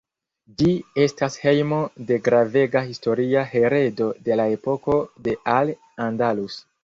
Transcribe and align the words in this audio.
Ĝi 0.59 0.69
estas 1.01 1.35
hejmo 1.41 1.81
de 2.11 2.17
gravega 2.29 2.81
historia 2.87 3.45
heredo 3.51 4.09
de 4.29 4.39
la 4.41 4.49
epoko 4.57 4.97
de 5.29 5.39
Al 5.57 5.73
Andalus. 6.07 6.57